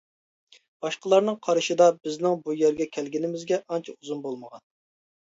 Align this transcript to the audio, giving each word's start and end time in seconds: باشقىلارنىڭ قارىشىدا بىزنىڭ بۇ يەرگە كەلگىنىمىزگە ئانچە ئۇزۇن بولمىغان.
باشقىلارنىڭ 0.83 1.35
قارىشىدا 1.47 1.85
بىزنىڭ 2.07 2.39
بۇ 2.47 2.55
يەرگە 2.61 2.87
كەلگىنىمىزگە 2.97 3.59
ئانچە 3.75 3.95
ئۇزۇن 3.99 4.25
بولمىغان. 4.25 4.65